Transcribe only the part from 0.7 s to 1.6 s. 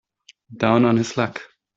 on his luck.